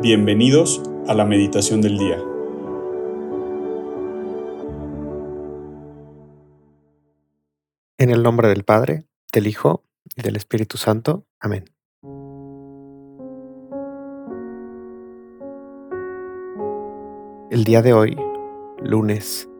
[0.00, 2.22] Bienvenidos a la meditación del día.
[7.98, 9.82] En el nombre del Padre, del Hijo
[10.14, 11.26] y del Espíritu Santo.
[11.40, 11.64] Amén.
[17.50, 18.16] El día de hoy,
[18.80, 19.50] lunes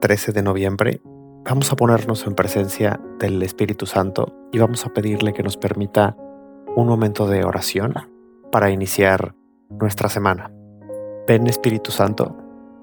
[0.00, 1.00] 13 de noviembre,
[1.44, 6.16] vamos a ponernos en presencia del Espíritu Santo y vamos a pedirle que nos permita
[6.76, 7.94] un momento de oración
[8.52, 9.34] para iniciar
[9.70, 10.50] nuestra semana.
[11.26, 12.36] Ven Espíritu Santo,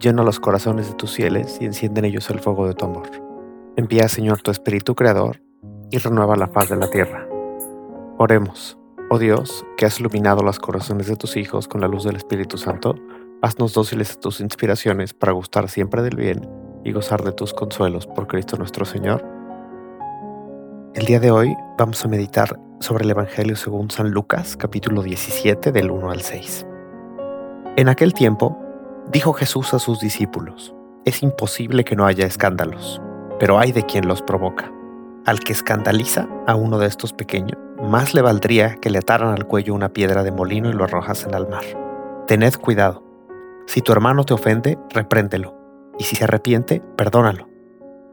[0.00, 3.08] llena los corazones de tus fieles y enciende en ellos el fuego de tu amor.
[3.76, 5.42] Envía Señor tu Espíritu Creador
[5.90, 7.28] y renueva la paz de la tierra.
[8.18, 8.78] Oremos,
[9.10, 12.58] oh Dios, que has iluminado los corazones de tus hijos con la luz del Espíritu
[12.58, 12.94] Santo,
[13.42, 16.48] haznos dóciles a tus inspiraciones para gustar siempre del bien
[16.84, 19.24] y gozar de tus consuelos por Cristo nuestro Señor.
[20.94, 25.72] El día de hoy vamos a meditar sobre el Evangelio según San Lucas, capítulo 17,
[25.72, 26.67] del 1 al 6.
[27.78, 28.58] En aquel tiempo,
[29.06, 33.00] dijo Jesús a sus discípulos, es imposible que no haya escándalos,
[33.38, 34.72] pero hay de quien los provoca.
[35.24, 39.46] Al que escandaliza a uno de estos pequeños, más le valdría que le ataran al
[39.46, 41.62] cuello una piedra de molino y lo arrojasen al mar.
[42.26, 43.04] Tened cuidado.
[43.68, 45.54] Si tu hermano te ofende, repréndelo,
[46.00, 47.48] y si se arrepiente, perdónalo.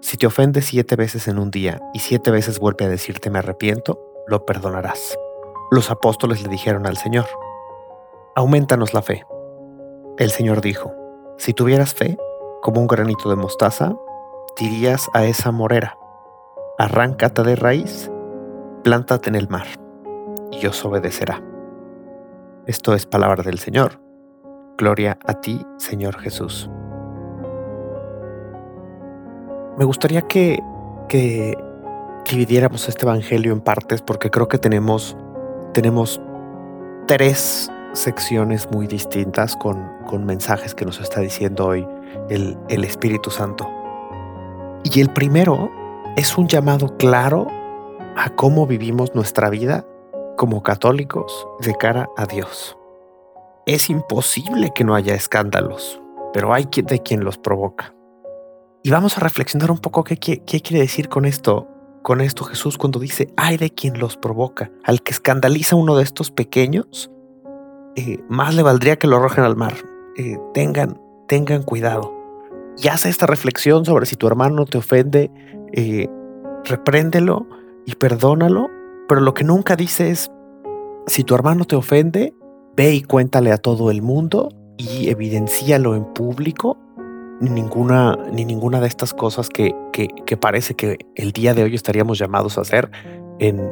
[0.00, 3.38] Si te ofende siete veces en un día y siete veces vuelve a decirte me
[3.38, 5.16] arrepiento, lo perdonarás.
[5.70, 7.26] Los apóstoles le dijeron al Señor,
[8.34, 9.24] aumentanos la fe.
[10.22, 10.94] El Señor dijo,
[11.36, 12.16] si tuvieras fe,
[12.60, 13.96] como un granito de mostaza,
[14.56, 15.98] dirías a esa morera,
[16.78, 18.08] arráncate de raíz,
[18.84, 19.66] plántate en el mar,
[20.52, 21.42] y os obedecerá.
[22.66, 24.00] Esto es palabra del Señor.
[24.78, 26.70] Gloria a ti, Señor Jesús.
[29.76, 30.60] Me gustaría que,
[31.08, 31.56] que
[32.30, 35.16] dividiéramos este evangelio en partes porque creo que tenemos,
[35.72, 36.20] tenemos
[37.08, 41.86] tres secciones muy distintas con, con mensajes que nos está diciendo hoy
[42.28, 43.68] el, el Espíritu Santo.
[44.84, 45.70] Y el primero
[46.16, 47.46] es un llamado claro
[48.16, 49.86] a cómo vivimos nuestra vida
[50.36, 52.76] como católicos de cara a Dios.
[53.66, 56.00] Es imposible que no haya escándalos,
[56.32, 57.94] pero hay de quien los provoca.
[58.82, 61.68] Y vamos a reflexionar un poco qué, qué, qué quiere decir con esto
[62.02, 66.02] con esto Jesús cuando dice, ay de quien los provoca, al que escandaliza uno de
[66.02, 67.10] estos pequeños,
[67.96, 69.74] eh, más le valdría que lo arrojen al mar.
[70.16, 72.12] Eh, tengan, tengan cuidado.
[72.78, 75.30] Y hace esta reflexión sobre si tu hermano te ofende,
[75.72, 76.08] eh,
[76.64, 77.46] repréndelo
[77.86, 78.70] y perdónalo,
[79.08, 80.30] pero lo que nunca dice es,
[81.06, 82.34] si tu hermano te ofende,
[82.76, 84.48] ve y cuéntale a todo el mundo
[84.78, 86.78] y evidencialo en público
[87.40, 91.74] ni ninguna, ni ninguna de estas cosas que, que, parece que el día de hoy
[91.74, 92.88] estaríamos llamados a hacer
[93.40, 93.68] en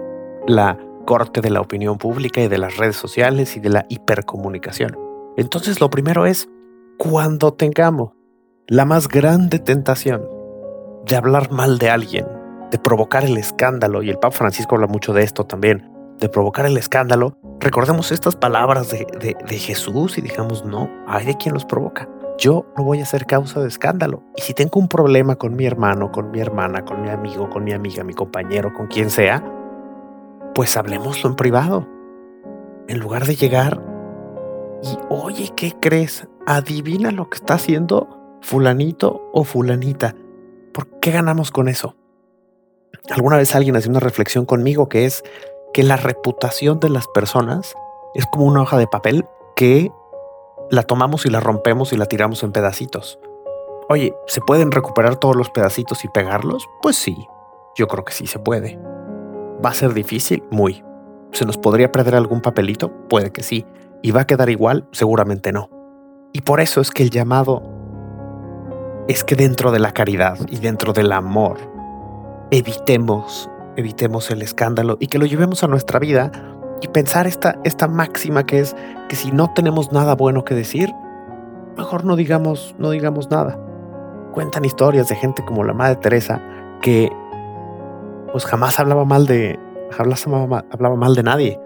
[0.48, 0.76] la
[1.10, 4.97] corte de la opinión pública y de las redes sociales y de la hipercomunicación.
[5.37, 6.48] Entonces lo primero es,
[6.98, 8.12] cuando tengamos
[8.69, 10.22] la más grande tentación
[11.04, 12.26] de hablar mal de alguien,
[12.70, 16.65] de provocar el escándalo, y el Papa Francisco habla mucho de esto también, de provocar
[16.65, 22.09] el escándalo, recordemos estas palabras de, Jesús y digamos, no, hay de quien los provoca
[22.38, 24.22] yo no voy a ser causa de escándalo.
[24.34, 27.65] Y si tengo un problema con mi hermano, con mi hermana, con mi amigo, con
[27.65, 29.44] mi amiga, mi compañero, con quien sea,
[30.55, 31.87] pues hablemoslo en privado.
[32.88, 33.83] En lugar de llegar
[34.83, 36.27] y, oye, ¿qué crees?
[36.47, 40.15] Adivina lo que está haciendo fulanito o fulanita.
[40.72, 41.97] ¿Por qué ganamos con eso?
[43.11, 45.22] Alguna vez alguien hacía una reflexión conmigo que es
[45.72, 47.75] que la reputación de las personas
[48.15, 49.25] es como una hoja de papel
[49.55, 49.93] que
[50.71, 53.19] la tomamos y la rompemos y la tiramos en pedacitos.
[53.88, 56.69] Oye, ¿se pueden recuperar todos los pedacitos y pegarlos?
[56.81, 57.27] Pues sí,
[57.77, 58.78] yo creo que sí se puede.
[59.65, 60.43] ¿Va a ser difícil?
[60.50, 60.82] Muy.
[61.32, 62.91] ¿Se nos podría perder algún papelito?
[63.09, 63.66] Puede que sí.
[64.03, 64.87] ¿Y va a quedar igual?
[64.93, 65.69] Seguramente no.
[66.32, 67.62] Y por eso es que el llamado
[69.09, 71.59] es que dentro de la caridad y dentro del amor
[72.50, 76.31] evitemos, evitemos el escándalo y que lo llevemos a nuestra vida
[76.81, 78.75] y pensar esta, esta máxima que es
[79.08, 80.90] que si no tenemos nada bueno que decir,
[81.76, 83.58] mejor no digamos, no digamos nada.
[84.32, 86.40] Cuentan historias de gente como la Madre Teresa
[86.81, 87.11] que
[88.32, 89.59] pues jamás hablaba mal de
[89.99, 91.61] hablaba, hablaba mal de nadie.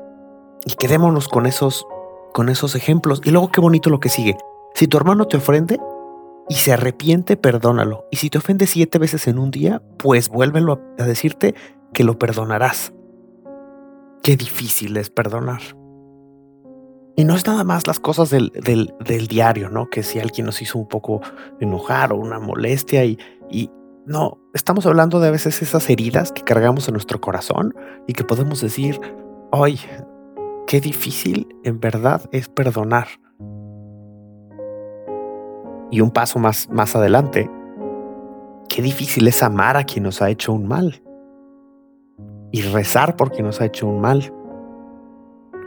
[0.67, 1.87] Y quedémonos con esos
[2.33, 3.21] con esos ejemplos.
[3.25, 4.37] Y luego qué bonito lo que sigue.
[4.75, 5.79] Si tu hermano te ofende
[6.49, 8.07] y se arrepiente, perdónalo.
[8.11, 11.55] Y si te ofende siete veces en un día, pues vuélvelo a decirte
[11.93, 12.93] que lo perdonarás
[14.25, 15.61] qué difícil es perdonar.
[17.15, 19.89] Y no es nada más las cosas del, del, diario, ¿no?
[19.89, 21.21] Que si alguien nos hizo un poco
[21.61, 23.19] enojar o una molestia y,
[23.49, 23.71] y
[24.07, 27.75] no, estamos hablando de a veces esas heridas que cargamos en nuestro corazón
[28.07, 29.01] y que podemos decir,
[29.53, 29.79] ay,
[30.67, 33.09] qué difícil en verdad es perdonar.
[35.91, 37.51] Y un paso más, más adelante,
[38.69, 41.03] qué difícil es amar a quien nos ha hecho un mal.
[42.53, 44.33] Y rezar porque nos ha hecho un mal.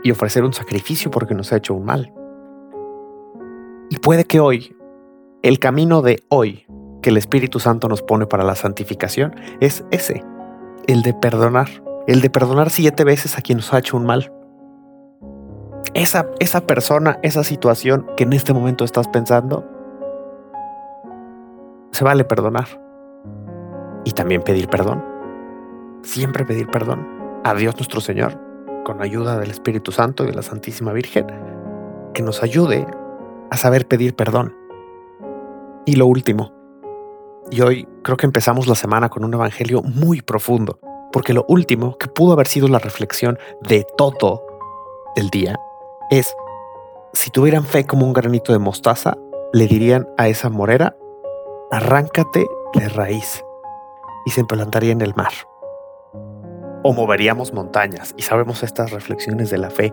[0.02, 2.12] Y ofrecer un sacrificio porque nos ha hecho un mal.
[3.90, 4.74] Y puede que hoy,
[5.42, 6.67] el camino de hoy
[7.08, 10.22] que el Espíritu Santo nos pone para la santificación es ese,
[10.86, 11.66] el de perdonar,
[12.06, 14.30] el de perdonar siete veces a quien nos ha hecho un mal.
[15.94, 19.64] Esa, esa persona, esa situación que en este momento estás pensando,
[21.92, 22.66] se vale perdonar.
[24.04, 25.02] Y también pedir perdón.
[26.02, 27.08] Siempre pedir perdón
[27.42, 28.38] a Dios nuestro Señor,
[28.84, 31.26] con ayuda del Espíritu Santo y de la Santísima Virgen,
[32.12, 32.86] que nos ayude
[33.50, 34.54] a saber pedir perdón.
[35.86, 36.57] Y lo último,
[37.50, 40.78] y hoy creo que empezamos la semana con un evangelio muy profundo,
[41.12, 44.44] porque lo último que pudo haber sido la reflexión de todo
[45.16, 45.58] el día
[46.10, 46.34] es,
[47.12, 49.16] si tuvieran fe como un granito de mostaza,
[49.52, 50.96] le dirían a esa morera,
[51.70, 53.42] arráncate de raíz
[54.26, 55.32] y se implantaría en el mar.
[56.82, 59.92] O moveríamos montañas y sabemos estas reflexiones de la fe.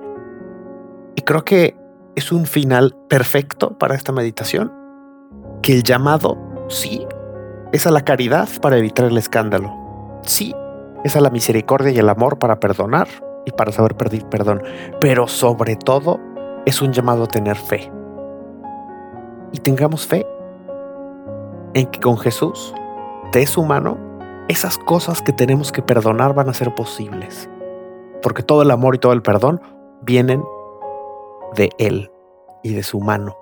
[1.15, 1.75] Y creo que
[2.15, 4.71] es un final perfecto para esta meditación,
[5.61, 6.37] que el llamado,
[6.67, 7.05] sí,
[7.75, 9.69] es a la caridad para evitar el escándalo.
[10.21, 10.55] Sí,
[11.03, 13.09] es a la misericordia y el amor para perdonar
[13.45, 14.63] y para saber pedir perdón.
[15.01, 16.21] Pero sobre todo
[16.65, 17.91] es un llamado a tener fe.
[19.51, 20.25] Y tengamos fe
[21.73, 22.73] en que con Jesús,
[23.33, 23.97] de su mano,
[24.47, 27.49] esas cosas que tenemos que perdonar van a ser posibles.
[28.21, 29.59] Porque todo el amor y todo el perdón
[30.01, 30.41] vienen
[31.57, 32.09] de Él
[32.63, 33.35] y de su mano.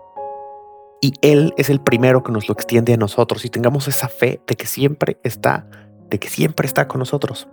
[1.04, 4.42] Y Él es el primero que nos lo extiende a nosotros y tengamos esa fe
[4.48, 5.68] de que siempre está,
[6.10, 7.50] de que siempre está con nosotros.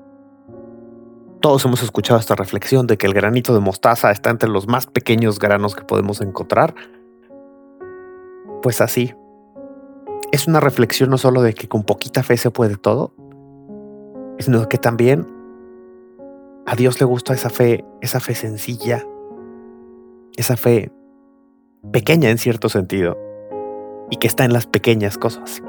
[1.41, 4.87] Todos hemos escuchado esta reflexión de que el granito de mostaza está entre los más
[4.87, 6.77] pequeños granos que podemos encontrar.
[8.63, 9.15] Pues así.
[10.31, 13.17] Es una reflexión no solo de que con poquita fe se puede todo,
[14.39, 15.27] sino que también
[16.67, 19.05] a Dios le gusta esa fe, esa fe sencilla,
[20.37, 20.93] esa fe
[21.91, 23.19] pequeña en cierto sentido,
[24.11, 25.63] y que está en las pequeñas cosas.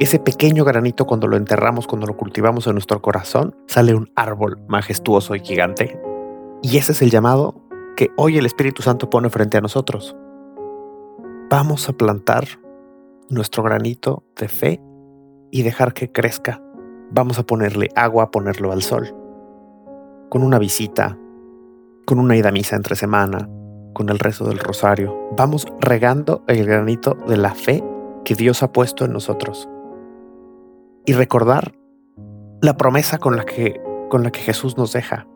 [0.00, 4.58] Ese pequeño granito cuando lo enterramos, cuando lo cultivamos en nuestro corazón, sale un árbol
[4.66, 6.00] majestuoso y gigante.
[6.62, 7.62] Y ese es el llamado
[7.96, 10.16] que hoy el Espíritu Santo pone frente a nosotros.
[11.48, 12.44] Vamos a plantar
[13.28, 14.80] nuestro granito de fe
[15.52, 16.60] y dejar que crezca.
[17.12, 19.14] Vamos a ponerle agua, a ponerlo al sol.
[20.28, 21.16] Con una visita,
[22.04, 23.48] con una ida misa entre semana,
[23.94, 25.16] con el rezo del rosario.
[25.36, 27.82] Vamos regando el granito de la fe
[28.24, 29.68] que Dios ha puesto en nosotros.
[31.06, 31.74] Y recordar
[32.60, 33.80] la promesa con la que,
[34.10, 35.26] con la que Jesús nos deja,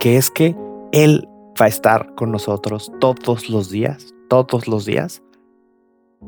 [0.00, 0.56] que es que
[0.92, 1.28] Él
[1.60, 5.22] va a estar con nosotros todos los días, todos los días,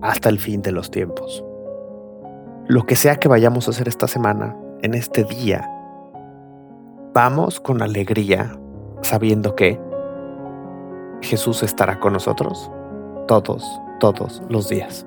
[0.02, 1.44] hasta el fin de los tiempos.
[2.66, 5.70] Lo que sea que vayamos a hacer esta semana, en este día,
[7.14, 8.58] vamos con alegría,
[9.02, 9.78] sabiendo que
[11.25, 12.71] Jesús estará con nosotros
[13.26, 13.65] todos,
[13.99, 15.06] todos los días.